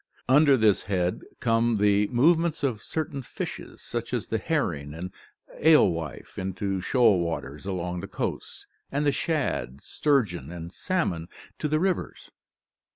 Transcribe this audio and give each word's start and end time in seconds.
Under 0.27 0.57
this 0.57 0.81
head 0.81 1.21
come 1.39 1.77
the 1.77 2.07
move 2.07 2.39
ments 2.39 2.63
of 2.63 2.81
certain 2.81 3.21
fishes 3.21 3.83
such 3.83 4.15
as 4.15 4.29
the 4.29 4.39
herring 4.39 4.95
and 4.95 5.11
alewife 5.59 6.39
into 6.39 6.81
shoal 6.81 7.19
waters 7.19 7.67
along 7.67 8.01
the 8.01 8.07
coasts, 8.07 8.65
and 8.91 9.05
the 9.05 9.11
shad, 9.11 9.79
sturgeon, 9.83 10.51
and 10.51 10.73
salmon 10.73 11.27
to 11.59 11.67
the 11.67 11.79
rivers. 11.79 12.31